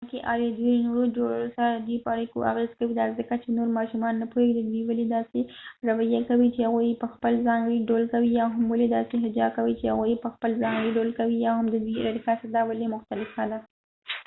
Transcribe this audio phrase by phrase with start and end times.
[0.03, 3.49] کومکې آلی ددوي د نورو جوړو سره ددوي په اړیکو اغیز کوي دا ځکه چې
[3.57, 5.39] نور ماشومان نه پوهیږی چې دوي ولی داسې
[5.89, 9.47] رويه کوي چې هغوي یې په خپل ځانګړی ډول کوي یا هم ولی داسې حجا
[9.57, 12.63] کوي چې هغوي یې په خپل ځانګړی ډول کوي یا هم ددوي د ارتقا سطحه
[12.69, 13.59] ولی مختلفه ده